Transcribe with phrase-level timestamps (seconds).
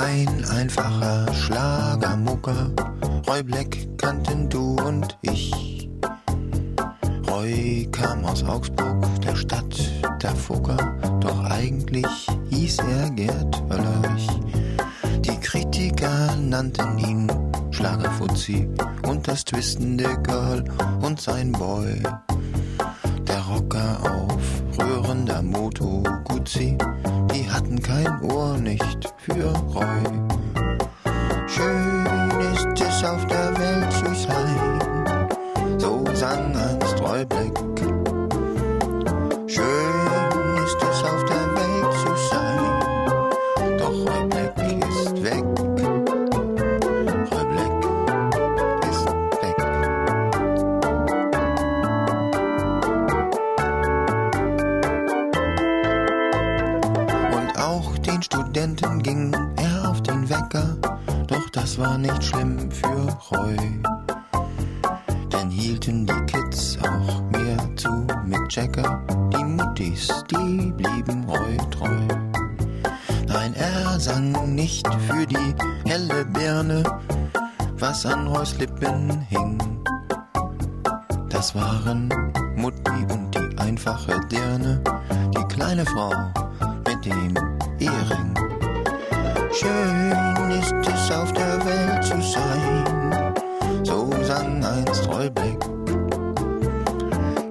[0.00, 2.70] ein einfacher Schlagermucker.
[3.28, 5.88] Roy Black kannten du und ich.
[7.28, 9.76] Roy kam aus Augsburg, der Stadt
[10.22, 10.78] der Fugger,
[11.20, 12.06] doch eigentlich
[12.48, 14.28] hieß er Gerd Wöllerich.
[15.20, 17.30] Die Kritiker nannten ihn
[17.70, 18.68] Schlagerfuzzi
[19.06, 20.64] und das twistende Girl
[21.02, 22.02] und sein Boy.
[23.28, 26.76] Der Rocker auf rührender Moto Guzzi,
[27.60, 30.02] hatten kein Ohr nicht für Roy.
[31.46, 32.06] Schön
[32.52, 37.58] ist es auf der Welt zu sein, so sang einst Roy Black.
[39.46, 39.89] Schön
[58.10, 60.76] den Studenten ging er auf den Wecker,
[61.28, 63.56] doch das war nicht schlimm für Roy.
[65.32, 69.00] Denn hielten die Kids auch mehr zu mit Jacker,
[69.32, 71.88] die Muttis, die blieben Roy treu.
[73.28, 75.54] Nein, er sang nicht für die
[75.86, 76.82] helle Birne,
[77.78, 79.58] was an Roys Lippen hing.
[81.28, 82.08] Das waren
[82.56, 84.82] Mutti und die einfache Dirne,
[85.36, 86.12] die kleine Frau
[86.86, 88.34] mit dem Ehering.
[89.52, 93.34] Schön ist es auf der Welt zu sein,
[93.84, 95.64] so sang einst Roy Black.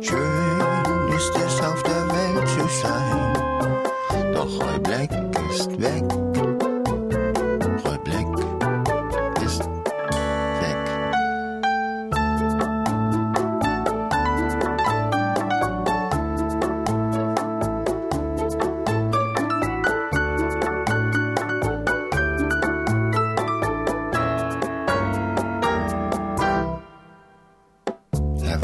[0.00, 5.10] Schön ist es auf der Welt zu sein, doch Roy Black
[5.50, 6.27] ist weg.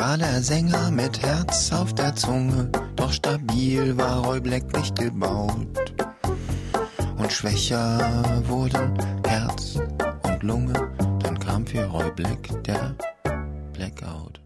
[0.07, 5.95] War der Sänger mit Herz auf der Zunge, doch stabil war Roy Black nicht gebaut.
[7.17, 8.93] Und schwächer wurden
[9.27, 9.79] Herz
[10.25, 10.75] und Lunge,
[11.23, 12.95] dann kam für Roy Black der
[13.73, 14.44] Blackout.